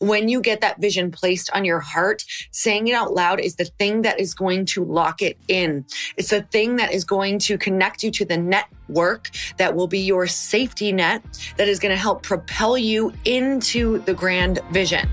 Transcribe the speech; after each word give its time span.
When 0.00 0.28
you 0.28 0.40
get 0.40 0.60
that 0.60 0.80
vision 0.80 1.10
placed 1.10 1.50
on 1.54 1.64
your 1.64 1.80
heart, 1.80 2.24
saying 2.52 2.86
it 2.86 2.92
out 2.92 3.14
loud 3.14 3.40
is 3.40 3.56
the 3.56 3.64
thing 3.64 4.02
that 4.02 4.20
is 4.20 4.32
going 4.32 4.64
to 4.64 4.84
lock 4.84 5.20
it 5.20 5.36
in. 5.48 5.84
It's 6.16 6.30
the 6.30 6.42
thing 6.42 6.76
that 6.76 6.92
is 6.92 7.04
going 7.04 7.40
to 7.40 7.58
connect 7.58 8.04
you 8.04 8.12
to 8.12 8.24
the 8.24 8.36
network 8.36 9.30
that 9.56 9.74
will 9.74 9.88
be 9.88 9.98
your 9.98 10.28
safety 10.28 10.92
net 10.92 11.24
that 11.56 11.66
is 11.66 11.80
going 11.80 11.90
to 11.90 12.00
help 12.00 12.22
propel 12.22 12.78
you 12.78 13.12
into 13.24 13.98
the 14.04 14.14
grand 14.14 14.60
vision. 14.70 15.08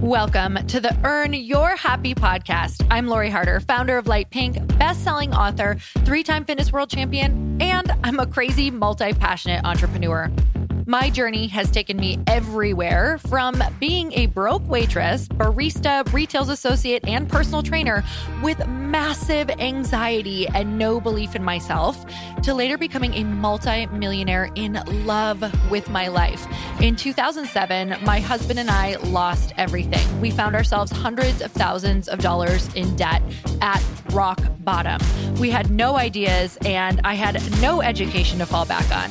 Welcome 0.00 0.66
to 0.68 0.80
the 0.80 0.98
Earn 1.04 1.34
Your 1.34 1.76
Happy 1.76 2.14
podcast. 2.14 2.86
I'm 2.90 3.06
Lori 3.06 3.28
Harder, 3.28 3.60
founder 3.60 3.98
of 3.98 4.06
Light 4.06 4.30
Pink, 4.30 4.78
best-selling 4.78 5.34
author, 5.34 5.76
three-time 6.06 6.46
fitness 6.46 6.72
world 6.72 6.88
champion, 6.88 7.58
and 7.60 7.90
I'm 8.02 8.18
a 8.18 8.26
crazy 8.26 8.70
multi-passionate 8.70 9.62
entrepreneur. 9.64 10.30
My 10.86 11.08
journey 11.08 11.46
has 11.46 11.70
taken 11.70 11.96
me 11.96 12.18
everywhere 12.26 13.18
from 13.26 13.62
being 13.80 14.12
a 14.12 14.26
broke 14.26 14.68
waitress, 14.68 15.28
barista, 15.28 16.10
retail 16.12 16.50
associate, 16.50 17.08
and 17.08 17.26
personal 17.26 17.62
trainer 17.62 18.04
with 18.42 18.66
massive 18.68 19.48
anxiety 19.48 20.46
and 20.48 20.78
no 20.78 21.00
belief 21.00 21.34
in 21.34 21.42
myself 21.42 22.04
to 22.42 22.52
later 22.52 22.76
becoming 22.76 23.14
a 23.14 23.24
multi-millionaire 23.24 24.50
in 24.56 24.74
love 25.06 25.42
with 25.70 25.88
my 25.88 26.08
life. 26.08 26.46
In 26.82 26.96
2007, 26.96 27.96
my 28.02 28.20
husband 28.20 28.58
and 28.58 28.68
I 28.68 28.96
lost 28.96 29.54
everything. 29.56 30.20
We 30.20 30.30
found 30.30 30.54
ourselves 30.54 30.92
hundreds 30.92 31.40
of 31.40 31.50
thousands 31.52 32.08
of 32.08 32.18
dollars 32.18 32.72
in 32.74 32.94
debt 32.94 33.22
at 33.62 33.82
rock 34.10 34.38
bottom. 34.60 35.00
We 35.40 35.50
had 35.50 35.70
no 35.70 35.96
ideas 35.96 36.58
and 36.66 37.00
I 37.04 37.14
had 37.14 37.40
no 37.62 37.80
education 37.80 38.38
to 38.40 38.46
fall 38.46 38.66
back 38.66 38.90
on. 38.94 39.10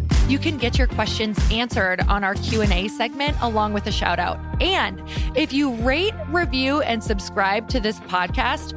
you 0.31 0.39
can 0.39 0.57
get 0.57 0.77
your 0.77 0.87
questions 0.87 1.37
answered 1.51 1.99
on 2.07 2.23
our 2.23 2.35
Q&A 2.35 2.87
segment 2.87 3.35
along 3.41 3.73
with 3.73 3.85
a 3.85 3.91
shout 3.91 4.17
out. 4.17 4.39
And 4.61 5.03
if 5.35 5.51
you 5.51 5.73
rate, 5.75 6.13
review 6.29 6.81
and 6.81 7.03
subscribe 7.03 7.67
to 7.67 7.81
this 7.81 7.99
podcast, 7.99 8.71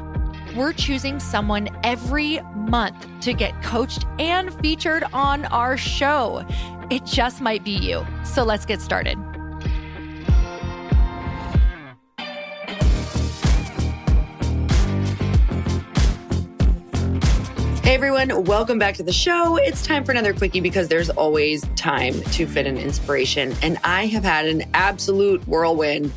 we're 0.56 0.72
choosing 0.72 1.20
someone 1.20 1.68
every 1.84 2.40
month 2.56 3.06
to 3.20 3.32
get 3.32 3.60
coached 3.62 4.04
and 4.18 4.52
featured 4.60 5.04
on 5.12 5.44
our 5.46 5.76
show. 5.76 6.44
it 6.90 7.04
just 7.04 7.40
might 7.40 7.64
be 7.64 7.70
you. 7.70 8.04
So 8.24 8.42
let's 8.42 8.66
get 8.66 8.80
started. 8.80 9.33
Everyone, 17.94 18.42
welcome 18.46 18.76
back 18.80 18.96
to 18.96 19.04
the 19.04 19.12
show. 19.12 19.54
It's 19.54 19.86
time 19.86 20.02
for 20.02 20.10
another 20.10 20.34
quickie 20.34 20.58
because 20.58 20.88
there's 20.88 21.10
always 21.10 21.62
time 21.76 22.20
to 22.22 22.44
fit 22.44 22.66
an 22.66 22.76
inspiration. 22.76 23.54
And 23.62 23.78
I 23.84 24.06
have 24.06 24.24
had 24.24 24.46
an 24.46 24.64
absolute 24.74 25.46
whirlwind 25.46 26.12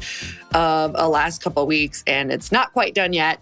of 0.56 0.94
a 0.96 1.08
last 1.08 1.44
couple 1.44 1.68
weeks, 1.68 2.04
and 2.08 2.32
it's 2.32 2.52
not 2.52 2.74
quite 2.74 2.96
done 2.96 3.14
yet 3.14 3.42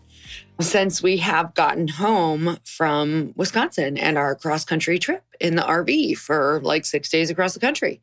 since 0.60 1.02
we 1.02 1.16
have 1.20 1.54
gotten 1.54 1.88
home 1.88 2.58
from 2.66 3.32
Wisconsin 3.38 3.98
and 3.98 4.18
our 4.18 4.36
cross 4.36 4.66
country 4.66 5.00
trip 5.00 5.24
in 5.40 5.56
the 5.56 5.62
RV 5.62 6.18
for 6.18 6.60
like 6.62 6.84
six 6.84 7.10
days 7.10 7.30
across 7.30 7.54
the 7.54 7.62
country. 7.62 8.02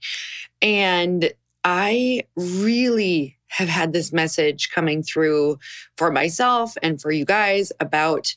And 0.63 1.31
I 1.63 2.25
really 2.37 3.37
have 3.49 3.69
had 3.69 3.93
this 3.93 4.15
message 4.15 4.71
coming 4.71 5.03
through 5.03 5.59
for 5.99 6.11
myself 6.11 6.75
and 6.83 6.99
for 6.99 7.11
you 7.11 7.27
guys 7.27 7.71
about 7.81 8.35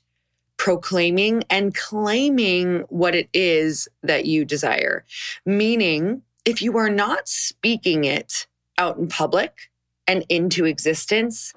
proclaiming 0.58 1.44
and 1.50 1.76
claiming 1.76 2.80
what 2.90 3.16
it 3.16 3.30
is 3.34 3.88
that 4.04 4.26
you 4.26 4.46
desire. 4.46 5.04
Meaning, 5.46 6.22
if 6.46 6.62
you 6.62 6.78
are 6.78 6.90
not 6.90 7.28
speaking 7.28 8.06
it 8.06 8.48
out 8.78 8.98
in 8.98 9.08
public 9.08 9.70
and 10.08 10.26
into 10.30 10.66
existence, 10.66 11.54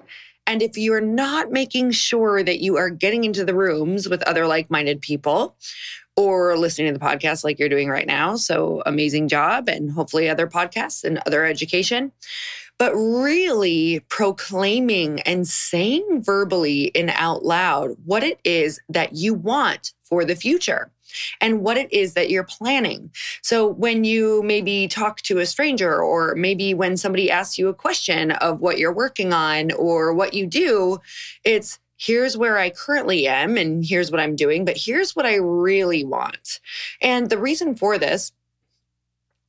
and 0.47 0.61
if 0.61 0.77
you're 0.77 1.01
not 1.01 1.51
making 1.51 1.91
sure 1.91 2.41
that 2.43 2.59
you 2.59 2.77
are 2.77 2.89
getting 2.89 3.23
into 3.23 3.45
the 3.45 3.53
rooms 3.53 4.09
with 4.09 4.23
other 4.23 4.47
like 4.47 4.71
minded 4.71 4.99
people 4.99 5.55
or 6.15 6.57
listening 6.57 6.91
to 6.91 6.99
the 6.99 7.05
podcast 7.05 7.43
like 7.43 7.59
you're 7.59 7.69
doing 7.69 7.87
right 7.87 8.07
now, 8.07 8.35
so 8.35 8.81
amazing 8.85 9.27
job, 9.27 9.69
and 9.69 9.91
hopefully 9.91 10.27
other 10.27 10.47
podcasts 10.47 11.03
and 11.03 11.21
other 11.25 11.45
education 11.45 12.11
but 12.79 12.95
really 12.95 13.99
proclaiming 14.07 15.19
and 15.21 15.47
saying 15.47 16.23
verbally 16.23 16.91
and 16.95 17.11
out 17.13 17.43
loud 17.43 17.91
what 18.05 18.23
it 18.23 18.39
is 18.43 18.79
that 18.89 19.13
you 19.13 19.33
want 19.33 19.93
for 20.03 20.25
the 20.25 20.35
future 20.35 20.89
and 21.41 21.61
what 21.61 21.77
it 21.77 21.91
is 21.91 22.13
that 22.13 22.29
you're 22.29 22.43
planning. 22.43 23.11
So 23.41 23.67
when 23.67 24.03
you 24.03 24.41
maybe 24.43 24.87
talk 24.87 25.21
to 25.21 25.39
a 25.39 25.45
stranger, 25.45 26.01
or 26.01 26.35
maybe 26.35 26.73
when 26.73 26.97
somebody 26.97 27.29
asks 27.29 27.57
you 27.57 27.67
a 27.67 27.73
question 27.73 28.31
of 28.31 28.61
what 28.61 28.77
you're 28.77 28.93
working 28.93 29.33
on 29.33 29.71
or 29.73 30.13
what 30.13 30.33
you 30.33 30.45
do, 30.47 30.99
it's 31.43 31.79
here's 31.97 32.37
where 32.37 32.57
I 32.57 32.69
currently 32.69 33.27
am 33.27 33.57
and 33.57 33.85
here's 33.85 34.09
what 34.09 34.21
I'm 34.21 34.35
doing, 34.35 34.65
but 34.65 34.77
here's 34.77 35.15
what 35.15 35.25
I 35.25 35.35
really 35.35 36.05
want. 36.05 36.59
And 37.01 37.29
the 37.29 37.37
reason 37.37 37.75
for 37.75 37.97
this 37.97 38.31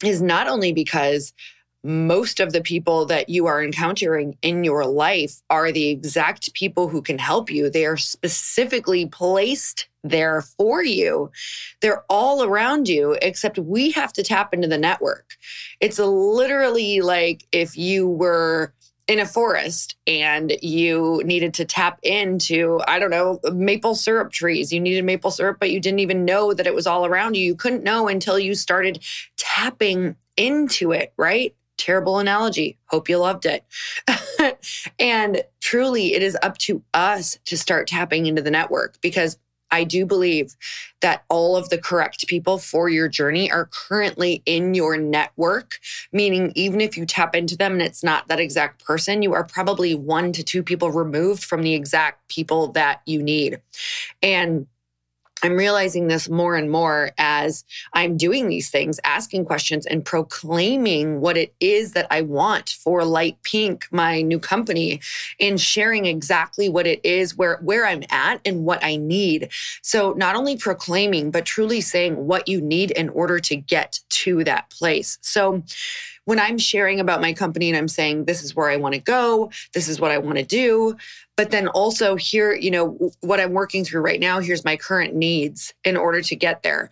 is 0.03 0.21
not 0.21 0.49
only 0.49 0.73
because 0.73 1.33
most 1.82 2.41
of 2.41 2.53
the 2.53 2.61
people 2.61 3.06
that 3.06 3.29
you 3.29 3.47
are 3.47 3.62
encountering 3.62 4.37
in 4.43 4.65
your 4.65 4.85
life 4.85 5.43
are 5.49 5.73
the 5.73 5.88
exact 5.88 6.53
people 6.55 6.88
who 6.88 7.00
can 7.00 7.19
help 7.19 7.50
you. 7.50 7.71
They 7.71 7.87
are 7.87 7.97
specifically 7.97 9.06
placed 9.06 9.88
there 10.03 10.43
for 10.43 10.82
you. 10.82 11.31
They're 11.81 12.05
all 12.09 12.43
around 12.43 12.88
you, 12.88 13.17
except 13.23 13.59
we 13.59 13.91
have 13.93 14.12
to 14.15 14.23
tap 14.23 14.53
into 14.53 14.69
the 14.69 14.79
network. 14.79 15.37
It's 15.81 15.99
literally 15.99 17.00
like 17.00 17.47
if 17.53 17.77
you 17.77 18.09
were 18.09 18.75
in 19.11 19.19
a 19.19 19.26
forest 19.26 19.97
and 20.06 20.53
you 20.62 21.21
needed 21.25 21.53
to 21.55 21.65
tap 21.65 21.99
into, 22.03 22.81
I 22.87 23.00
don't 23.00 23.11
know, 23.11 23.41
maple 23.53 23.97
syrup 23.97 24.31
trees. 24.31 24.73
You 24.73 24.79
needed 24.79 25.05
maple 25.05 25.33
syrup, 25.33 25.56
but 25.59 25.71
you 25.71 25.81
didn't 25.81 25.99
even 25.99 26.25
know 26.25 26.55
that 26.55 26.67
it 26.67 26.75
was 26.75 26.87
all 26.87 27.05
around 27.05 27.37
you. 27.37 27.44
You 27.44 27.56
couldn't 27.56 27.83
know 27.83 28.06
until 28.06 28.38
you 28.38 28.55
started 28.55 29.03
tapping 29.37 30.15
into 30.37 30.93
it, 30.93 31.12
right? 31.17 31.55
Terrible 31.81 32.19
analogy. 32.19 32.77
Hope 32.88 33.09
you 33.09 33.17
loved 33.17 33.47
it. 33.47 33.65
and 34.99 35.43
truly, 35.61 36.12
it 36.12 36.23
is 36.23 36.37
up 36.43 36.59
to 36.59 36.82
us 36.93 37.38
to 37.47 37.56
start 37.56 37.88
tapping 37.88 38.27
into 38.27 38.43
the 38.43 38.50
network 38.50 39.00
because 39.00 39.38
I 39.71 39.85
do 39.85 40.05
believe 40.05 40.56
that 41.00 41.25
all 41.31 41.56
of 41.56 41.71
the 41.71 41.79
correct 41.79 42.27
people 42.27 42.59
for 42.59 42.91
your 42.91 43.09
journey 43.09 43.50
are 43.50 43.71
currently 43.73 44.43
in 44.44 44.75
your 44.75 44.99
network, 44.99 45.79
meaning 46.12 46.53
even 46.55 46.82
if 46.82 46.99
you 46.99 47.06
tap 47.06 47.35
into 47.35 47.56
them 47.56 47.73
and 47.73 47.83
it's 47.83 48.05
not 48.05 48.29
that 48.29 48.41
exact 48.41 48.85
person, 48.85 49.23
you 49.23 49.33
are 49.33 49.44
probably 49.44 49.94
one 49.94 50.33
to 50.33 50.43
two 50.43 50.62
people 50.62 50.91
removed 50.91 51.43
from 51.43 51.62
the 51.62 51.73
exact 51.73 52.29
people 52.29 52.73
that 52.73 53.00
you 53.06 53.23
need. 53.23 53.59
And 54.23 54.67
I'm 55.42 55.56
realizing 55.56 56.08
this 56.08 56.28
more 56.28 56.54
and 56.54 56.70
more 56.70 57.10
as 57.19 57.64
I'm 57.94 58.16
doing 58.16 58.48
these 58.48 58.70
things, 58.70 59.00
asking 59.04 59.46
questions 59.46 59.87
and 59.87 60.04
proclaiming 60.04 61.20
what 61.20 61.37
it 61.37 61.54
is 61.60 61.92
that 61.92 62.06
I 62.10 62.22
want 62.22 62.70
for 62.70 63.04
Light 63.04 63.38
Pink, 63.42 63.88
my 63.90 64.22
new 64.22 64.38
company, 64.38 65.00
and 65.38 65.60
sharing 65.60 66.06
exactly 66.06 66.69
what 66.69 66.87
it 66.87 67.00
is, 67.04 67.37
where, 67.37 67.58
where 67.62 67.87
I'm 67.87 68.02
at 68.10 68.40
and 68.44 68.64
what 68.64 68.84
I 68.84 68.96
need. 68.96 69.50
So 69.82 70.12
not 70.12 70.37
only 70.37 70.56
proclaiming, 70.56 71.31
but 71.31 71.46
truly 71.46 71.81
saying 71.81 72.26
what 72.26 72.48
you 72.48 72.60
need 72.60 72.90
in 72.90 73.08
order 73.08 73.40
to 73.40 73.56
get 73.56 74.00
to 74.10 74.44
that 74.44 74.70
place. 74.70 75.19
So 75.22 75.62
when 76.31 76.38
I'm 76.38 76.59
sharing 76.59 77.00
about 77.00 77.21
my 77.21 77.32
company 77.32 77.69
and 77.69 77.77
I'm 77.77 77.88
saying, 77.88 78.27
this 78.27 78.44
is 78.44 78.55
where 78.55 78.71
I 78.71 78.77
want 78.77 78.94
to 78.94 79.00
go, 79.00 79.50
this 79.75 79.88
is 79.88 79.99
what 79.99 80.12
I 80.12 80.19
want 80.19 80.38
to 80.38 80.44
do, 80.44 80.97
but 81.37 81.50
then 81.50 81.67
also 81.67 82.15
here, 82.15 82.55
you 82.55 82.71
know, 82.71 83.11
what 83.19 83.41
I'm 83.41 83.53
working 83.53 83.85
through 83.85 84.03
right 84.03 84.21
now, 84.21 84.38
here's 84.38 84.65
my 84.65 84.77
current 84.77 85.12
needs 85.12 85.75
in 85.82 85.97
order 85.97 86.23
to 86.23 86.37
get 86.37 86.62
there. 86.62 86.88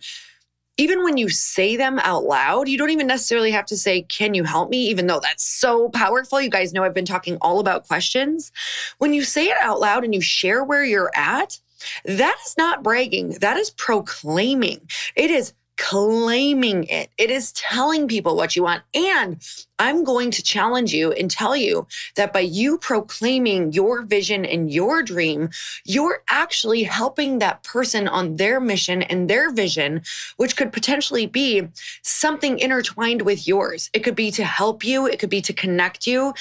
Even 0.75 1.05
when 1.05 1.15
you 1.15 1.29
say 1.29 1.77
them 1.77 1.99
out 1.99 2.25
loud, 2.25 2.67
you 2.67 2.77
don't 2.77 2.89
even 2.89 3.07
necessarily 3.07 3.51
have 3.51 3.65
to 3.67 3.77
say, 3.77 4.01
Can 4.01 4.33
you 4.33 4.43
help 4.43 4.69
me? 4.69 4.89
Even 4.89 5.07
though 5.07 5.21
that's 5.21 5.45
so 5.45 5.87
powerful. 5.87 6.41
You 6.41 6.49
guys 6.49 6.73
know 6.73 6.83
I've 6.83 6.93
been 6.93 7.05
talking 7.05 7.37
all 7.39 7.61
about 7.61 7.87
questions. 7.87 8.51
When 8.97 9.13
you 9.13 9.23
say 9.23 9.45
it 9.45 9.57
out 9.61 9.79
loud 9.79 10.03
and 10.03 10.13
you 10.13 10.19
share 10.19 10.65
where 10.65 10.83
you're 10.83 11.11
at, 11.15 11.61
that 12.03 12.35
is 12.45 12.55
not 12.57 12.83
bragging. 12.83 13.37
That 13.39 13.55
is 13.55 13.69
proclaiming. 13.69 14.81
It 15.15 15.31
is 15.31 15.53
claiming 15.79 16.83
it. 16.83 17.09
It 17.17 17.31
is 17.31 17.51
telling 17.53 18.07
people 18.07 18.35
what 18.35 18.55
you 18.55 18.63
want. 18.63 18.83
And 18.93 19.41
I'm 19.79 20.03
going 20.03 20.29
to 20.31 20.43
challenge 20.43 20.93
you 20.93 21.13
and 21.13 21.31
tell 21.31 21.55
you 21.55 21.87
that 22.15 22.33
by 22.33 22.41
you 22.41 22.77
proclaiming 22.77 23.71
your 23.71 24.03
vision 24.03 24.45
and 24.45 24.69
your 24.71 25.01
dream, 25.01 25.49
you're 25.85 26.21
actually 26.29 26.83
helping 26.83 27.39
that 27.39 27.63
person 27.63 28.07
on 28.07 28.35
their 28.35 28.59
mission 28.59 29.01
and 29.03 29.29
their 29.29 29.51
vision, 29.51 30.01
which 30.35 30.57
could 30.57 30.73
potentially 30.73 31.25
be 31.25 31.67
something 32.01 32.59
intertwined 32.59 33.21
with 33.21 33.47
yours. 33.47 33.89
It 33.93 33.99
could 33.99 34.15
be 34.15 34.31
to 34.31 34.43
help 34.43 34.83
you, 34.83 35.07
it 35.07 35.17
could 35.17 35.29
be 35.29 35.41
to 35.41 35.53
connect 35.53 36.05
you. 36.05 36.33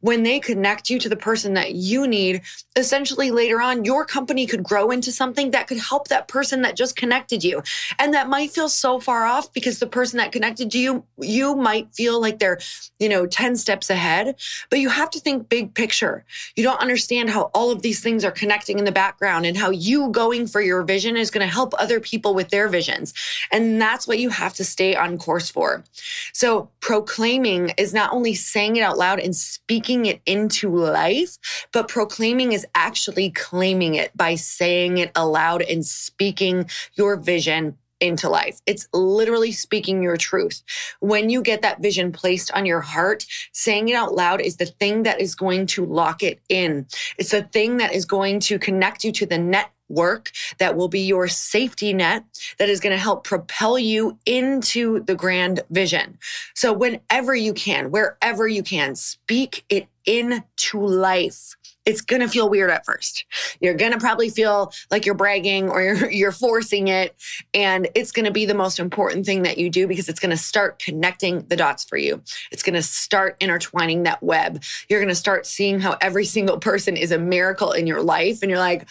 When 0.00 0.22
they 0.22 0.40
connect 0.40 0.88
you 0.88 0.98
to 1.00 1.08
the 1.08 1.16
person 1.16 1.54
that 1.54 1.74
you 1.74 2.06
need, 2.06 2.40
essentially 2.76 3.30
later 3.30 3.60
on, 3.60 3.84
your 3.84 4.04
company 4.06 4.46
could 4.46 4.62
grow 4.62 4.90
into 4.90 5.12
something 5.12 5.50
that 5.50 5.66
could 5.66 5.78
help 5.78 6.08
that 6.08 6.28
person 6.28 6.62
that 6.62 6.76
just 6.76 6.96
connected 6.96 7.44
you. 7.44 7.62
And 7.98 8.14
that 8.14 8.28
might 8.28 8.50
feel 8.50 8.68
so 8.68 9.00
far 9.00 9.26
off 9.26 9.52
because 9.52 9.78
the 9.78 9.86
person 9.86 10.16
that 10.18 10.32
connected 10.32 10.74
you, 10.74 11.04
you 11.20 11.54
might 11.54 11.94
feel 11.94 12.20
like 12.20 12.38
they're 12.38 12.58
you 12.98 13.08
know, 13.08 13.26
10 13.26 13.56
steps 13.56 13.90
ahead, 13.90 14.36
but 14.70 14.78
you 14.78 14.88
have 14.88 15.10
to 15.10 15.20
think 15.20 15.48
big 15.48 15.74
picture. 15.74 16.24
You 16.54 16.62
don't 16.62 16.80
understand 16.80 17.30
how 17.30 17.50
all 17.54 17.70
of 17.70 17.82
these 17.82 18.00
things 18.00 18.24
are 18.24 18.30
connecting 18.30 18.78
in 18.78 18.84
the 18.84 18.92
background 18.92 19.46
and 19.46 19.56
how 19.56 19.70
you 19.70 20.10
going 20.10 20.46
for 20.46 20.60
your 20.60 20.82
vision 20.82 21.16
is 21.16 21.30
going 21.30 21.46
to 21.46 21.52
help 21.52 21.74
other 21.78 22.00
people 22.00 22.34
with 22.34 22.50
their 22.50 22.68
visions. 22.68 23.14
And 23.50 23.80
that's 23.80 24.06
what 24.06 24.18
you 24.18 24.30
have 24.30 24.54
to 24.54 24.64
stay 24.64 24.94
on 24.94 25.18
course 25.18 25.50
for. 25.50 25.84
So 26.32 26.70
proclaiming 26.80 27.72
is 27.78 27.92
not 27.92 28.12
only 28.12 28.34
saying 28.34 28.76
it 28.76 28.82
out 28.82 28.98
loud 28.98 29.20
and 29.20 29.34
speaking 29.34 30.06
it 30.06 30.20
into 30.26 30.74
life, 30.74 31.38
but 31.72 31.88
proclaiming 31.88 32.52
is 32.52 32.66
actually 32.74 33.30
claiming 33.30 33.94
it 33.94 34.16
by 34.16 34.34
saying 34.34 34.98
it 34.98 35.10
aloud 35.14 35.62
and 35.62 35.84
speaking 35.84 36.68
your 36.94 37.16
vision 37.16 37.76
into 38.00 38.28
life. 38.28 38.60
It's 38.66 38.88
literally 38.92 39.52
speaking 39.52 40.02
your 40.02 40.16
truth. 40.16 40.62
When 41.00 41.30
you 41.30 41.42
get 41.42 41.62
that 41.62 41.80
vision 41.80 42.12
placed 42.12 42.50
on 42.52 42.66
your 42.66 42.80
heart, 42.80 43.26
saying 43.52 43.88
it 43.88 43.94
out 43.94 44.14
loud 44.14 44.40
is 44.40 44.56
the 44.56 44.66
thing 44.66 45.02
that 45.04 45.20
is 45.20 45.34
going 45.34 45.66
to 45.66 45.84
lock 45.84 46.22
it 46.22 46.40
in. 46.48 46.86
It's 47.18 47.30
the 47.30 47.42
thing 47.42 47.78
that 47.78 47.94
is 47.94 48.04
going 48.04 48.40
to 48.40 48.58
connect 48.58 49.04
you 49.04 49.12
to 49.12 49.26
the 49.26 49.38
network 49.38 50.32
that 50.58 50.76
will 50.76 50.88
be 50.88 51.00
your 51.00 51.28
safety 51.28 51.92
net 51.92 52.24
that 52.58 52.68
is 52.68 52.80
going 52.80 52.94
to 52.94 53.02
help 53.02 53.24
propel 53.24 53.78
you 53.78 54.18
into 54.26 55.00
the 55.04 55.14
grand 55.14 55.60
vision. 55.70 56.18
So 56.54 56.72
whenever 56.72 57.34
you 57.34 57.52
can, 57.52 57.90
wherever 57.90 58.48
you 58.48 58.62
can, 58.62 58.96
speak 58.96 59.64
it 59.68 59.86
into 60.04 60.80
life 60.80 61.55
it's 61.86 62.00
going 62.00 62.20
to 62.20 62.28
feel 62.28 62.50
weird 62.50 62.70
at 62.70 62.84
first. 62.84 63.24
You're 63.60 63.74
going 63.74 63.92
to 63.92 63.98
probably 63.98 64.28
feel 64.28 64.72
like 64.90 65.06
you're 65.06 65.14
bragging 65.14 65.70
or 65.70 65.82
you're, 65.94 66.10
you're 66.10 66.32
forcing 66.32 66.88
it. 66.88 67.14
And 67.54 67.88
it's 67.94 68.12
going 68.12 68.26
to 68.26 68.32
be 68.32 68.44
the 68.44 68.54
most 68.54 68.78
important 68.78 69.24
thing 69.24 69.42
that 69.42 69.56
you 69.56 69.70
do 69.70 69.86
because 69.86 70.08
it's 70.08 70.20
going 70.20 70.30
to 70.30 70.36
start 70.36 70.80
connecting 70.80 71.46
the 71.46 71.56
dots 71.56 71.84
for 71.84 71.96
you. 71.96 72.20
It's 72.50 72.62
going 72.62 72.74
to 72.74 72.82
start 72.82 73.36
intertwining 73.40 74.02
that 74.02 74.22
web. 74.22 74.62
You're 74.88 75.00
going 75.00 75.08
to 75.08 75.14
start 75.14 75.46
seeing 75.46 75.80
how 75.80 75.96
every 76.00 76.24
single 76.24 76.58
person 76.58 76.96
is 76.96 77.12
a 77.12 77.18
miracle 77.18 77.72
in 77.72 77.86
your 77.86 78.02
life. 78.02 78.42
And 78.42 78.50
you're 78.50 78.58
like, 78.58 78.88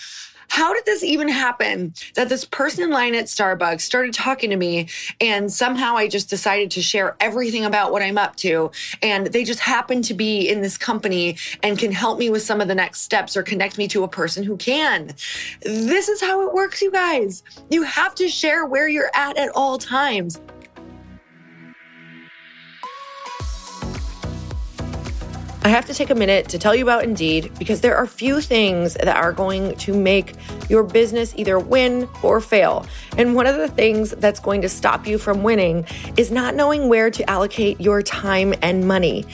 how 0.48 0.74
did 0.74 0.86
this 0.86 1.04
even 1.04 1.28
happen 1.28 1.94
that 2.16 2.30
this 2.30 2.46
person 2.46 2.84
in 2.84 2.90
line 2.90 3.16
at 3.16 3.25
Starbucks 3.25 3.82
started 3.82 4.14
talking 4.14 4.50
to 4.50 4.56
me 4.56 4.88
and 5.20 5.52
somehow 5.52 5.96
I 5.96 6.08
just 6.08 6.30
decided 6.30 6.72
to 6.72 6.82
share 6.82 7.16
everything 7.20 7.66
about 7.66 7.92
what 7.92 8.02
I'm 8.02 8.18
up 8.18 8.36
to 8.38 8.72
and 9.02 9.28
they 9.28 9.44
just 9.44 9.60
happen 9.60 10.02
to 10.04 10.14
be 10.14 10.50
in 10.50 10.62
this 10.62 10.78
company 10.78 11.38
and 11.64 11.78
can 11.78 11.92
help 11.92 12.20
me 12.20 12.30
with 12.30 12.42
some 12.42 12.62
of 12.62 12.68
the 12.68 12.75
next 12.75 13.02
steps 13.02 13.36
or 13.36 13.44
connect 13.44 13.78
me 13.78 13.88
to 13.90 14.04
a 14.04 14.08
person 14.08 14.44
who 14.44 14.58
can. 14.58 15.14
This 15.62 16.10
is 16.10 16.22
how 16.22 16.48
it 16.48 16.54
works, 16.54 16.82
you 16.82 16.92
guys. 16.92 17.44
You 17.70 17.84
have 17.84 18.16
to 18.16 18.28
share 18.28 18.66
where 18.66 18.88
you're 18.88 19.12
at 19.14 19.38
at 19.38 19.50
all 19.56 19.78
times. 19.78 20.40
I 25.65 25.69
have 25.69 25.88
to 25.88 25.95
take 25.95 26.12
a 26.12 26.15
minute 26.15 26.48
to 26.50 26.60
tell 26.60 26.75
you 26.75 26.84
about 26.84 27.05
Indeed 27.05 27.51
because 27.57 27.81
there 27.81 27.98
are 27.98 28.05
few 28.05 28.39
things 28.39 28.93
that 28.93 29.07
are 29.07 29.34
going 29.34 29.75
to 29.77 29.95
make 29.98 30.36
your 30.69 30.84
business 30.84 31.34
either 31.36 31.57
win 31.57 32.07
or 32.22 32.39
fail. 32.39 32.86
And 33.17 33.34
one 33.34 33.48
of 33.48 33.55
the 33.55 33.67
things 33.67 34.12
that's 34.12 34.39
going 34.39 34.62
to 34.62 34.69
stop 34.69 35.07
you 35.07 35.17
from 35.17 35.41
winning 35.41 35.88
is 36.17 36.29
not 36.29 36.53
knowing 36.53 36.88
where 36.88 37.10
to 37.10 37.27
allocate 37.27 37.81
your 37.81 38.03
time 38.03 38.53
and 38.62 38.88
money. 38.88 39.25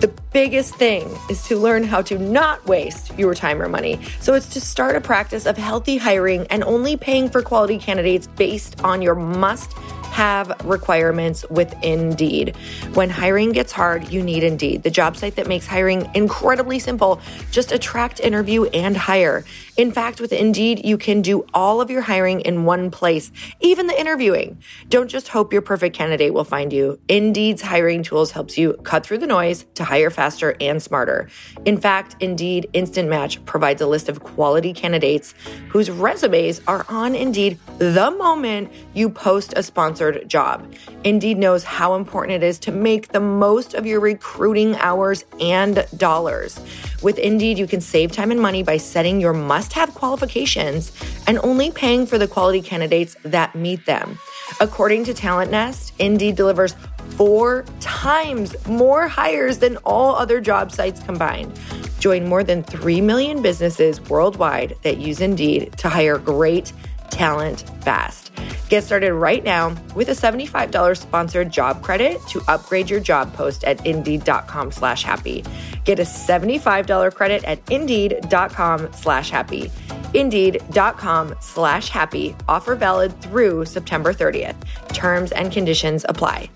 The 0.00 0.08
biggest 0.32 0.74
thing 0.76 1.14
is 1.28 1.42
to 1.48 1.58
learn 1.58 1.84
how 1.84 2.00
to 2.02 2.18
not 2.18 2.64
waste 2.66 3.16
your 3.18 3.34
time 3.34 3.60
or 3.60 3.68
money. 3.68 4.00
So 4.20 4.32
it's 4.32 4.48
to 4.54 4.62
start 4.62 4.96
a 4.96 5.00
practice 5.02 5.44
of 5.44 5.58
healthy 5.58 5.98
hiring 5.98 6.46
and 6.46 6.64
only 6.64 6.96
paying 6.96 7.28
for 7.28 7.42
quality 7.42 7.76
candidates 7.76 8.26
based 8.28 8.82
on 8.82 9.02
your 9.02 9.14
must 9.14 9.76
have 10.06 10.52
requirements 10.64 11.44
with 11.50 11.74
Indeed. 11.82 12.56
When 12.94 13.10
hiring 13.10 13.52
gets 13.52 13.72
hard, 13.72 14.08
you 14.10 14.22
need 14.22 14.42
Indeed, 14.42 14.82
the 14.82 14.90
job 14.90 15.16
site 15.16 15.36
that 15.36 15.46
makes 15.46 15.66
hiring 15.66 16.10
incredibly 16.14 16.78
simple. 16.78 17.20
Just 17.50 17.72
attract, 17.72 18.20
interview, 18.20 18.64
and 18.66 18.96
hire. 18.96 19.44
In 19.76 19.92
fact, 19.92 20.20
with 20.20 20.32
Indeed, 20.32 20.84
you 20.84 20.96
can 20.96 21.20
do 21.20 21.44
all 21.52 21.80
of 21.80 21.90
your 21.90 22.00
hiring 22.00 22.40
in 22.40 22.64
one 22.64 22.90
place, 22.90 23.30
even 23.60 23.86
the 23.86 24.00
interviewing. 24.00 24.58
Don't 24.88 25.08
just 25.08 25.28
hope 25.28 25.52
your 25.52 25.62
perfect 25.62 25.94
candidate 25.94 26.32
will 26.32 26.44
find 26.44 26.72
you. 26.72 26.98
Indeed's 27.08 27.60
hiring 27.60 28.02
tools 28.02 28.30
helps 28.30 28.56
you 28.56 28.72
cut 28.84 29.04
through 29.04 29.18
the 29.18 29.26
noise 29.26 29.66
to 29.74 29.84
hire 29.84 30.10
faster 30.10 30.56
and 30.60 30.82
smarter. 30.82 31.28
In 31.66 31.78
fact, 31.78 32.16
Indeed 32.20 32.70
Instant 32.72 33.08
Match 33.08 33.44
provides 33.44 33.82
a 33.82 33.86
list 33.86 34.08
of 34.08 34.20
quality 34.20 34.72
candidates 34.72 35.34
whose 35.68 35.90
resumes 35.90 36.62
are 36.66 36.86
on 36.88 37.14
Indeed 37.14 37.58
the 37.78 38.10
moment 38.10 38.72
you 38.94 39.10
post 39.10 39.52
a 39.56 39.62
sponsored 39.96 40.28
job. 40.28 40.74
Indeed 41.04 41.38
knows 41.38 41.64
how 41.64 41.94
important 41.94 42.42
it 42.42 42.46
is 42.46 42.58
to 42.60 42.72
make 42.72 43.08
the 43.08 43.20
most 43.20 43.72
of 43.72 43.86
your 43.86 44.00
recruiting 44.00 44.76
hours 44.76 45.24
and 45.40 45.86
dollars. 45.96 46.60
With 47.02 47.18
Indeed, 47.18 47.58
you 47.58 47.66
can 47.66 47.80
save 47.80 48.12
time 48.12 48.30
and 48.30 48.40
money 48.40 48.62
by 48.62 48.76
setting 48.76 49.20
your 49.22 49.32
must 49.32 49.72
have 49.72 49.94
qualifications 49.94 50.92
and 51.26 51.38
only 51.38 51.70
paying 51.70 52.06
for 52.06 52.18
the 52.18 52.28
quality 52.28 52.60
candidates 52.60 53.16
that 53.22 53.54
meet 53.54 53.86
them. 53.86 54.18
According 54.60 55.04
to 55.04 55.14
Talent 55.14 55.50
Nest, 55.50 55.94
Indeed 55.98 56.36
delivers 56.36 56.74
four 57.16 57.64
times 57.80 58.54
more 58.66 59.08
hires 59.08 59.58
than 59.58 59.78
all 59.78 60.14
other 60.14 60.42
job 60.42 60.72
sites 60.72 61.02
combined. 61.02 61.58
Join 62.00 62.28
more 62.28 62.44
than 62.44 62.62
3 62.62 63.00
million 63.00 63.40
businesses 63.40 63.98
worldwide 64.10 64.76
that 64.82 64.98
use 64.98 65.22
Indeed 65.22 65.72
to 65.78 65.88
hire 65.88 66.18
great 66.18 66.72
talent 67.10 67.64
fast. 67.82 68.30
Get 68.68 68.82
started 68.82 69.14
right 69.14 69.44
now 69.44 69.76
with 69.94 70.08
a 70.08 70.12
$75 70.12 70.96
sponsored 70.96 71.50
job 71.50 71.82
credit 71.82 72.20
to 72.28 72.42
upgrade 72.48 72.90
your 72.90 72.98
job 72.98 73.32
post 73.32 73.62
at 73.62 73.84
indeed.com 73.86 74.72
slash 74.72 75.04
happy. 75.04 75.44
Get 75.84 76.00
a 76.00 76.02
$75 76.02 77.14
credit 77.14 77.44
at 77.44 77.70
indeed.com 77.70 78.92
slash 78.92 79.30
happy. 79.30 79.70
Indeed.com 80.14 81.34
slash 81.40 81.90
happy. 81.90 82.34
Offer 82.48 82.74
valid 82.74 83.20
through 83.22 83.66
September 83.66 84.12
30th. 84.12 84.56
Terms 84.88 85.30
and 85.30 85.52
conditions 85.52 86.04
apply. 86.08 86.50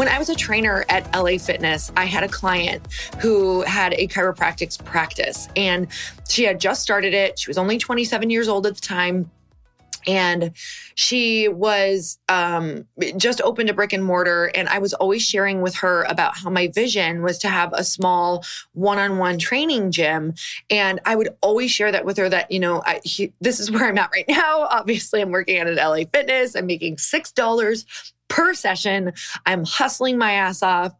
When 0.00 0.08
I 0.08 0.18
was 0.18 0.30
a 0.30 0.34
trainer 0.34 0.86
at 0.88 1.14
LA 1.14 1.36
Fitness, 1.36 1.92
I 1.94 2.06
had 2.06 2.24
a 2.24 2.28
client 2.28 2.82
who 3.18 3.60
had 3.60 3.92
a 3.92 4.08
chiropractic 4.08 4.82
practice 4.82 5.46
and 5.56 5.88
she 6.26 6.42
had 6.44 6.58
just 6.58 6.80
started 6.80 7.12
it. 7.12 7.38
She 7.38 7.50
was 7.50 7.58
only 7.58 7.76
27 7.76 8.30
years 8.30 8.48
old 8.48 8.66
at 8.66 8.76
the 8.76 8.80
time 8.80 9.30
and 10.06 10.52
she 10.94 11.48
was 11.48 12.18
um, 12.30 12.86
just 13.18 13.42
opened 13.42 13.68
a 13.68 13.74
brick 13.74 13.92
and 13.92 14.02
mortar 14.02 14.50
and 14.54 14.66
i 14.70 14.78
was 14.78 14.94
always 14.94 15.22
sharing 15.22 15.60
with 15.60 15.74
her 15.74 16.04
about 16.04 16.34
how 16.38 16.48
my 16.48 16.68
vision 16.68 17.20
was 17.20 17.36
to 17.36 17.48
have 17.48 17.70
a 17.74 17.84
small 17.84 18.42
one-on-one 18.72 19.38
training 19.38 19.90
gym 19.90 20.32
and 20.70 21.00
i 21.04 21.14
would 21.14 21.28
always 21.42 21.70
share 21.70 21.92
that 21.92 22.06
with 22.06 22.16
her 22.16 22.30
that 22.30 22.50
you 22.50 22.58
know 22.58 22.82
I, 22.86 23.02
he, 23.04 23.34
this 23.42 23.60
is 23.60 23.70
where 23.70 23.86
i'm 23.86 23.98
at 23.98 24.10
right 24.10 24.24
now 24.26 24.60
obviously 24.70 25.20
i'm 25.20 25.32
working 25.32 25.58
at 25.58 25.66
an 25.66 25.76
la 25.76 25.98
fitness 26.10 26.56
i'm 26.56 26.64
making 26.64 26.96
six 26.96 27.30
dollars 27.30 27.84
per 28.30 28.54
session. 28.54 29.12
I'm 29.44 29.64
hustling 29.64 30.16
my 30.16 30.32
ass 30.32 30.62
off. 30.62 30.94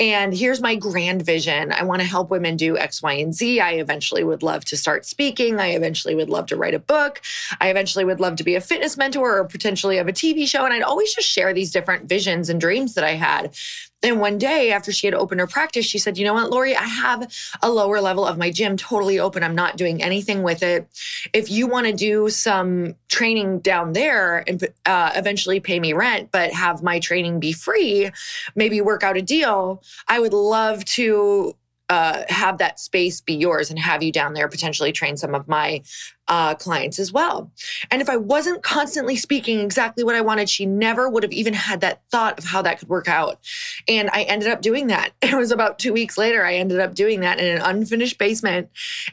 And 0.00 0.32
here's 0.32 0.62
my 0.62 0.74
grand 0.74 1.20
vision. 1.22 1.72
I 1.72 1.82
want 1.82 2.00
to 2.00 2.06
help 2.06 2.30
women 2.30 2.56
do 2.56 2.78
X, 2.78 3.02
Y, 3.02 3.12
and 3.12 3.34
Z. 3.34 3.60
I 3.60 3.72
eventually 3.72 4.24
would 4.24 4.42
love 4.42 4.64
to 4.66 4.76
start 4.76 5.04
speaking. 5.04 5.60
I 5.60 5.72
eventually 5.72 6.14
would 6.14 6.30
love 6.30 6.46
to 6.46 6.56
write 6.56 6.74
a 6.74 6.78
book. 6.78 7.20
I 7.60 7.68
eventually 7.68 8.06
would 8.06 8.20
love 8.20 8.36
to 8.36 8.44
be 8.44 8.54
a 8.54 8.60
fitness 8.60 8.96
mentor 8.96 9.38
or 9.38 9.44
potentially 9.44 9.98
have 9.98 10.08
a 10.08 10.12
TV 10.12 10.48
show. 10.48 10.64
And 10.64 10.72
I'd 10.72 10.82
always 10.82 11.14
just 11.14 11.28
share 11.28 11.52
these 11.52 11.72
different 11.72 12.08
visions 12.08 12.48
and 12.48 12.60
dreams 12.60 12.94
that 12.94 13.04
I 13.04 13.12
had. 13.12 13.54
And 14.02 14.20
one 14.20 14.38
day 14.38 14.70
after 14.72 14.92
she 14.92 15.06
had 15.06 15.14
opened 15.14 15.40
her 15.40 15.46
practice, 15.46 15.86
she 15.86 15.98
said, 15.98 16.18
You 16.18 16.24
know 16.24 16.34
what, 16.34 16.50
Lori, 16.50 16.76
I 16.76 16.84
have 16.84 17.32
a 17.62 17.70
lower 17.70 18.00
level 18.00 18.26
of 18.26 18.38
my 18.38 18.50
gym 18.50 18.76
totally 18.76 19.18
open. 19.18 19.42
I'm 19.42 19.54
not 19.54 19.76
doing 19.76 20.02
anything 20.02 20.42
with 20.42 20.62
it. 20.62 20.86
If 21.32 21.50
you 21.50 21.66
want 21.66 21.86
to 21.86 21.92
do 21.92 22.28
some 22.28 22.94
training 23.08 23.60
down 23.60 23.94
there 23.94 24.44
and 24.46 24.68
uh, 24.84 25.12
eventually 25.14 25.60
pay 25.60 25.80
me 25.80 25.92
rent, 25.92 26.30
but 26.30 26.52
have 26.52 26.82
my 26.82 27.00
training 27.00 27.40
be 27.40 27.52
free, 27.52 28.10
maybe 28.54 28.80
work 28.80 29.02
out 29.02 29.16
a 29.16 29.22
deal, 29.22 29.82
I 30.06 30.20
would 30.20 30.34
love 30.34 30.84
to 30.84 31.56
uh, 31.88 32.22
have 32.28 32.58
that 32.58 32.80
space 32.80 33.20
be 33.20 33.34
yours 33.34 33.70
and 33.70 33.78
have 33.78 34.02
you 34.02 34.10
down 34.10 34.34
there 34.34 34.48
potentially 34.48 34.92
train 34.92 35.16
some 35.16 35.34
of 35.34 35.46
my 35.46 35.82
uh, 36.28 36.54
clients 36.54 36.98
as 36.98 37.12
well. 37.12 37.52
And 37.90 38.02
if 38.02 38.08
I 38.08 38.16
wasn't 38.16 38.62
constantly 38.62 39.14
speaking 39.14 39.60
exactly 39.60 40.02
what 40.02 40.16
I 40.16 40.20
wanted, 40.20 40.48
she 40.48 40.66
never 40.66 41.08
would 41.08 41.22
have 41.22 41.32
even 41.32 41.54
had 41.54 41.80
that 41.82 42.02
thought 42.10 42.38
of 42.38 42.44
how 42.44 42.62
that 42.62 42.80
could 42.80 42.88
work 42.88 43.08
out. 43.08 43.38
And 43.86 44.10
I 44.12 44.22
ended 44.22 44.48
up 44.48 44.62
doing 44.62 44.88
that. 44.88 45.12
It 45.26 45.34
was 45.34 45.50
about 45.50 45.78
two 45.78 45.92
weeks 45.92 46.16
later, 46.16 46.44
I 46.44 46.54
ended 46.54 46.80
up 46.80 46.94
doing 46.94 47.20
that 47.20 47.38
in 47.38 47.56
an 47.56 47.62
unfinished 47.62 48.16
basement 48.16 48.70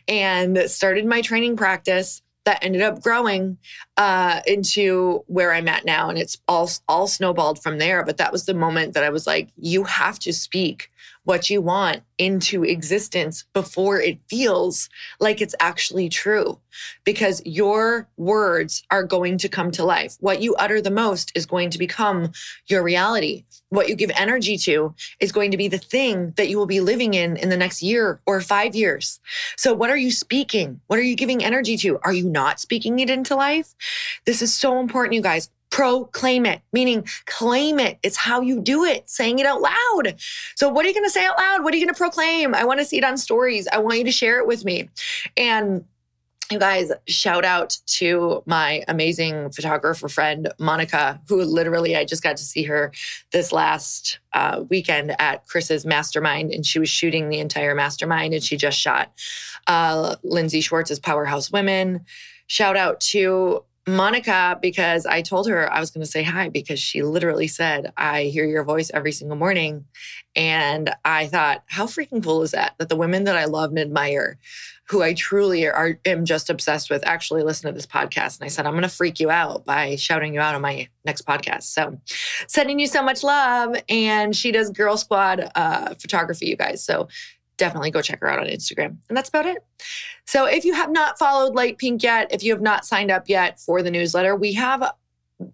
and 0.07 0.57
started 0.69 1.05
my 1.05 1.21
training 1.21 1.57
practice 1.57 2.21
that 2.45 2.63
ended 2.63 2.81
up 2.81 3.01
growing 3.01 3.57
uh, 3.97 4.41
into 4.45 5.23
where 5.27 5.53
I'm 5.53 5.67
at 5.67 5.85
now, 5.85 6.09
and 6.09 6.17
it's 6.17 6.37
all 6.47 6.69
all 6.87 7.07
snowballed 7.07 7.61
from 7.61 7.77
there. 7.77 8.03
But 8.03 8.17
that 8.17 8.31
was 8.31 8.45
the 8.45 8.53
moment 8.53 8.93
that 8.93 9.03
I 9.03 9.09
was 9.09 9.25
like, 9.25 9.49
"You 9.57 9.83
have 9.85 10.19
to 10.19 10.33
speak 10.33 10.89
what 11.23 11.49
you 11.49 11.61
want 11.61 12.03
into 12.17 12.63
existence 12.63 13.45
before 13.53 13.99
it 13.99 14.19
feels 14.29 14.89
like 15.19 15.41
it's 15.41 15.55
actually 15.59 16.09
true. 16.09 16.59
Because 17.03 17.41
your 17.45 18.07
words 18.17 18.83
are 18.89 19.03
going 19.03 19.37
to 19.37 19.49
come 19.49 19.71
to 19.71 19.85
life. 19.85 20.17
What 20.19 20.41
you 20.41 20.55
utter 20.55 20.81
the 20.81 20.91
most 20.91 21.31
is 21.35 21.45
going 21.45 21.69
to 21.69 21.77
become 21.77 22.31
your 22.67 22.81
reality. 22.81 23.45
What 23.69 23.89
you 23.89 23.95
give 23.95 24.11
energy 24.15 24.57
to 24.59 24.95
is 25.19 25.31
going 25.31 25.51
to 25.51 25.57
be 25.57 25.67
the 25.67 25.77
thing 25.77 26.33
that 26.35 26.49
you 26.49 26.57
will 26.57 26.65
be 26.65 26.81
living 26.81 27.13
in 27.13 27.37
in 27.37 27.49
the 27.49 27.57
next 27.57 27.83
year 27.83 28.19
or 28.25 28.41
five 28.41 28.75
years. 28.75 29.19
So, 29.55 29.73
what 29.73 29.89
are 29.91 29.97
you 29.97 30.11
speaking? 30.11 30.81
What 30.87 30.99
are 30.99 31.03
you 31.03 31.15
giving 31.15 31.43
energy 31.43 31.77
to? 31.77 31.99
Are 32.03 32.13
you 32.13 32.27
not 32.27 32.59
speaking 32.59 32.99
it 32.99 33.09
into 33.09 33.35
life? 33.35 33.75
This 34.25 34.41
is 34.41 34.53
so 34.53 34.79
important, 34.79 35.13
you 35.13 35.21
guys 35.21 35.49
proclaim 35.73 36.45
it, 36.45 36.61
meaning 36.71 37.03
claim 37.25 37.79
it. 37.79 37.97
It's 38.03 38.15
how 38.15 38.41
you 38.41 38.61
do 38.61 38.83
it, 38.83 39.09
saying 39.09 39.39
it 39.39 39.47
out 39.47 39.59
loud. 39.59 40.15
So, 40.55 40.69
what 40.69 40.85
are 40.85 40.87
you 40.87 40.93
going 40.93 41.03
to 41.03 41.09
say 41.09 41.25
out 41.25 41.35
loud? 41.35 41.63
What 41.63 41.73
are 41.73 41.77
you 41.77 41.83
going 41.83 41.93
to 41.93 41.97
proclaim? 41.97 42.53
I 42.53 42.63
want 42.63 42.79
to 42.79 42.85
see 42.85 42.99
it 42.99 43.03
on 43.03 43.17
stories. 43.17 43.67
I 43.73 43.79
want 43.79 43.97
you 43.97 44.03
to 44.03 44.11
share 44.11 44.37
it 44.37 44.45
with 44.45 44.63
me. 44.65 44.89
And 45.35 45.83
you 46.51 46.59
guys, 46.59 46.91
shout 47.07 47.43
out 47.43 47.79
to 47.87 48.43
my 48.45 48.83
amazing 48.87 49.49
photographer 49.49 50.07
friend, 50.07 50.53
Monica, 50.59 51.19
who 51.27 51.41
literally 51.43 51.95
I 51.95 52.05
just 52.05 52.21
got 52.21 52.37
to 52.37 52.43
see 52.43 52.61
her 52.63 52.91
this 53.31 53.51
last 53.51 54.19
uh, 54.33 54.65
weekend 54.69 55.19
at 55.19 55.47
Chris's 55.47 55.87
mastermind, 55.87 56.53
and 56.53 56.63
she 56.63 56.77
was 56.77 56.89
shooting 56.89 57.29
the 57.29 57.39
entire 57.39 57.73
mastermind, 57.73 58.35
and 58.35 58.43
she 58.43 58.57
just 58.57 58.77
shot 58.77 59.11
uh, 59.65 60.17
Lindsey 60.21 60.61
Schwartz's 60.61 60.99
Powerhouse 60.99 61.51
Women. 61.51 62.05
Shout 62.45 62.77
out 62.77 63.01
to 63.01 63.63
Monica 63.87 64.57
because 64.61 65.05
I 65.05 65.21
told 65.21 65.47
her 65.49 65.71
I 65.71 65.79
was 65.79 65.91
going 65.91 66.03
to 66.05 66.09
say 66.09 66.23
hi 66.23 66.47
because 66.49 66.79
she 66.79 67.03
literally 67.03 67.47
said, 67.47 67.91
I 67.97 68.23
hear 68.23 68.45
your 68.45 68.63
voice 68.63 68.89
every 68.93 69.11
single 69.11 69.37
morning. 69.37 69.85
And 70.35 70.93
I 71.03 71.27
thought, 71.27 71.63
how 71.67 71.85
freaking 71.85 72.23
cool 72.23 72.43
is 72.43 72.51
that? 72.51 72.75
That 72.77 72.89
the 72.89 72.95
women 72.95 73.25
that 73.25 73.35
I 73.35 73.45
love 73.45 73.71
and 73.71 73.79
admire, 73.79 74.37
who 74.87 75.01
I 75.01 75.13
truly 75.13 75.67
are, 75.67 75.99
am 76.05 76.23
just 76.23 76.49
obsessed 76.49 76.89
with, 76.89 77.05
actually 77.05 77.43
listen 77.43 77.67
to 77.67 77.73
this 77.73 77.85
podcast. 77.85 78.39
And 78.39 78.45
I 78.45 78.49
said, 78.49 78.65
I'm 78.65 78.73
going 78.73 78.83
to 78.83 78.89
freak 78.89 79.19
you 79.19 79.29
out 79.29 79.65
by 79.65 79.97
shouting 79.97 80.33
you 80.33 80.39
out 80.39 80.55
on 80.55 80.61
my 80.61 80.87
next 81.05 81.25
podcast. 81.25 81.63
So 81.63 81.99
sending 82.47 82.79
you 82.79 82.87
so 82.87 83.03
much 83.03 83.21
love. 83.21 83.75
And 83.89 84.35
she 84.35 84.51
does 84.51 84.69
Girl 84.69 84.95
Squad 84.95 85.51
uh, 85.55 85.93
photography, 85.95 86.47
you 86.47 86.55
guys. 86.55 86.83
So 86.83 87.09
definitely 87.63 87.91
go 87.91 88.01
check 88.01 88.19
her 88.19 88.29
out 88.29 88.39
on 88.39 88.47
Instagram. 88.47 88.97
And 89.07 89.15
that's 89.15 89.29
about 89.29 89.45
it. 89.45 89.63
So 90.25 90.45
if 90.45 90.65
you 90.65 90.73
have 90.73 90.91
not 90.91 91.17
followed 91.17 91.55
Light 91.55 91.77
Pink 91.77 92.03
yet, 92.03 92.27
if 92.31 92.43
you 92.43 92.51
have 92.51 92.61
not 92.61 92.85
signed 92.85 93.09
up 93.09 93.29
yet 93.29 93.57
for 93.57 93.81
the 93.81 93.89
newsletter, 93.89 94.35
we 94.35 94.51
have 94.53 94.93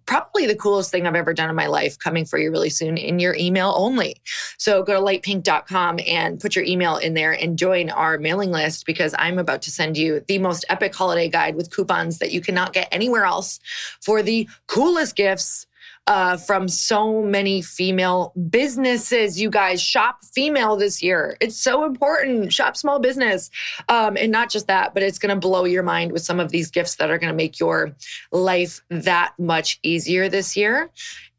probably 0.06 0.46
the 0.46 0.56
coolest 0.56 0.90
thing 0.90 1.06
I've 1.06 1.14
ever 1.14 1.32
done 1.32 1.50
in 1.50 1.56
my 1.56 1.66
life 1.66 1.98
coming 1.98 2.24
for 2.24 2.38
you 2.38 2.50
really 2.50 2.68
soon 2.68 2.96
in 2.96 3.18
your 3.20 3.34
email 3.36 3.72
only. 3.76 4.20
So 4.58 4.82
go 4.82 4.94
to 4.94 5.00
lightpink.com 5.00 6.00
and 6.06 6.40
put 6.40 6.56
your 6.56 6.64
email 6.64 6.96
in 6.96 7.14
there 7.14 7.32
and 7.32 7.58
join 7.58 7.90
our 7.90 8.18
mailing 8.18 8.50
list 8.50 8.86
because 8.86 9.14
I'm 9.18 9.38
about 9.38 9.62
to 9.62 9.70
send 9.70 9.96
you 9.96 10.24
the 10.26 10.38
most 10.38 10.64
epic 10.68 10.94
holiday 10.94 11.28
guide 11.28 11.54
with 11.54 11.74
coupons 11.74 12.18
that 12.18 12.32
you 12.32 12.40
cannot 12.40 12.72
get 12.72 12.88
anywhere 12.90 13.24
else 13.24 13.60
for 14.00 14.22
the 14.22 14.48
coolest 14.66 15.16
gifts 15.16 15.66
uh, 16.10 16.36
from 16.36 16.66
so 16.66 17.22
many 17.22 17.62
female 17.62 18.32
businesses. 18.50 19.40
You 19.40 19.48
guys 19.48 19.80
shop 19.80 20.24
female 20.24 20.74
this 20.74 21.00
year. 21.00 21.36
It's 21.40 21.56
so 21.56 21.84
important. 21.84 22.52
Shop 22.52 22.76
small 22.76 22.98
business. 22.98 23.48
Um, 23.88 24.16
and 24.16 24.32
not 24.32 24.50
just 24.50 24.66
that, 24.66 24.92
but 24.92 25.04
it's 25.04 25.20
going 25.20 25.32
to 25.32 25.38
blow 25.40 25.64
your 25.64 25.84
mind 25.84 26.10
with 26.10 26.22
some 26.22 26.40
of 26.40 26.50
these 26.50 26.68
gifts 26.68 26.96
that 26.96 27.12
are 27.12 27.18
going 27.18 27.32
to 27.32 27.36
make 27.36 27.60
your 27.60 27.94
life 28.32 28.80
that 28.90 29.34
much 29.38 29.78
easier 29.84 30.28
this 30.28 30.56
year. 30.56 30.90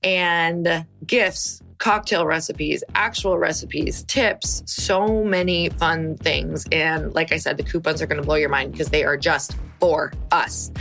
And 0.03 0.85
gifts 1.05 1.61
cocktail 1.81 2.27
recipes, 2.27 2.83
actual 2.93 3.39
recipes, 3.39 4.03
tips, 4.03 4.61
so 4.67 5.23
many 5.23 5.69
fun 5.69 6.15
things. 6.17 6.65
And 6.71 7.11
like 7.15 7.31
I 7.31 7.37
said, 7.37 7.57
the 7.57 7.63
coupons 7.63 8.03
are 8.03 8.05
going 8.05 8.21
to 8.21 8.25
blow 8.25 8.35
your 8.35 8.49
mind 8.49 8.71
because 8.71 8.89
they 8.89 9.03
are 9.03 9.17
just 9.17 9.57
for 9.79 10.13
us. 10.31 10.71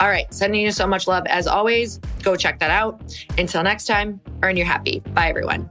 All 0.00 0.08
right, 0.08 0.32
sending 0.32 0.62
you 0.62 0.72
so 0.72 0.86
much 0.86 1.06
love 1.06 1.26
as 1.26 1.46
always. 1.46 1.98
Go 2.22 2.36
check 2.36 2.58
that 2.60 2.70
out. 2.70 3.00
Until 3.36 3.62
next 3.62 3.84
time, 3.84 4.18
earn 4.42 4.56
your 4.56 4.66
happy. 4.66 5.00
Bye, 5.12 5.28
everyone. 5.28 5.70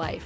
life. 0.01 0.25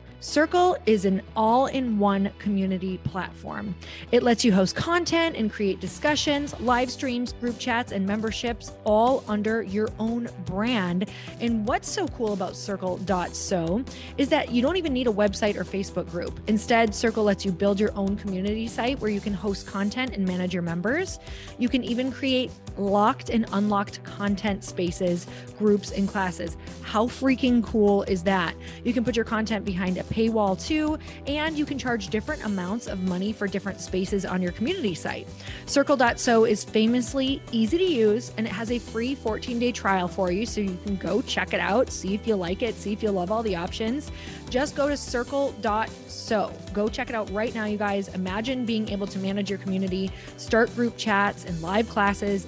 Circle 0.23 0.77
is 0.85 1.05
an 1.05 1.19
all 1.35 1.65
in 1.65 1.97
one 1.97 2.29
community 2.37 2.99
platform. 2.99 3.73
It 4.11 4.21
lets 4.21 4.45
you 4.45 4.53
host 4.53 4.75
content 4.75 5.35
and 5.35 5.51
create 5.51 5.79
discussions, 5.79 6.53
live 6.59 6.91
streams, 6.91 7.33
group 7.33 7.57
chats, 7.57 7.91
and 7.91 8.05
memberships 8.05 8.71
all 8.83 9.23
under 9.27 9.63
your 9.63 9.89
own 9.97 10.29
brand. 10.45 11.09
And 11.39 11.67
what's 11.67 11.89
so 11.89 12.07
cool 12.09 12.33
about 12.33 12.55
Circle.so 12.55 13.83
is 14.19 14.29
that 14.29 14.51
you 14.51 14.61
don't 14.61 14.77
even 14.77 14.93
need 14.93 15.07
a 15.07 15.11
website 15.11 15.55
or 15.55 15.63
Facebook 15.63 16.07
group. 16.11 16.39
Instead, 16.45 16.93
Circle 16.93 17.23
lets 17.23 17.43
you 17.43 17.51
build 17.51 17.79
your 17.79 17.91
own 17.95 18.15
community 18.15 18.67
site 18.67 18.99
where 18.99 19.09
you 19.09 19.21
can 19.21 19.33
host 19.33 19.65
content 19.65 20.13
and 20.13 20.23
manage 20.27 20.53
your 20.53 20.61
members. 20.61 21.17
You 21.57 21.67
can 21.67 21.83
even 21.83 22.11
create 22.11 22.51
locked 22.77 23.29
and 23.29 23.45
unlocked 23.53 24.03
content 24.03 24.63
spaces, 24.63 25.27
groups, 25.57 25.91
and 25.91 26.07
classes. 26.07 26.57
How 26.81 27.07
freaking 27.07 27.63
cool 27.63 28.03
is 28.03 28.23
that? 28.23 28.55
You 28.83 28.93
can 28.93 29.03
put 29.03 29.15
your 29.15 29.25
content 29.25 29.65
behind 29.65 29.97
a 29.97 30.03
paywall 30.03 30.61
too, 30.61 30.97
and 31.27 31.57
you 31.57 31.65
can 31.65 31.77
charge 31.77 32.09
different 32.09 32.43
amounts 32.45 32.87
of 32.87 33.03
money 33.03 33.31
for 33.33 33.47
different 33.47 33.79
spaces 33.79 34.25
on 34.25 34.41
your 34.41 34.51
community 34.51 34.95
site. 34.95 35.27
Circle.so 35.65 36.45
is 36.45 36.63
famously 36.63 37.41
easy 37.51 37.77
to 37.77 37.83
use 37.83 38.31
and 38.37 38.45
it 38.45 38.51
has 38.51 38.71
a 38.71 38.79
free 38.79 39.15
14 39.15 39.59
day 39.59 39.71
trial 39.71 40.07
for 40.07 40.31
you. 40.31 40.45
So 40.45 40.61
you 40.61 40.77
can 40.83 40.95
go 40.97 41.21
check 41.21 41.53
it 41.53 41.59
out, 41.59 41.89
see 41.89 42.13
if 42.13 42.27
you 42.27 42.35
like 42.35 42.61
it, 42.61 42.75
see 42.75 42.93
if 42.93 43.03
you 43.03 43.11
love 43.11 43.31
all 43.31 43.43
the 43.43 43.55
options. 43.55 44.11
Just 44.49 44.75
go 44.75 44.89
to 44.89 44.97
circle.so. 44.97 46.53
Go 46.73 46.87
check 46.89 47.09
it 47.09 47.15
out 47.15 47.29
right 47.31 47.53
now, 47.55 47.65
you 47.65 47.77
guys. 47.77 48.09
Imagine 48.09 48.65
being 48.65 48.89
able 48.89 49.07
to 49.07 49.19
manage 49.19 49.49
your 49.49 49.59
community, 49.59 50.11
start 50.37 50.73
group 50.75 50.97
chats 50.97 51.45
and 51.45 51.61
live 51.61 51.87
classes, 51.89 52.47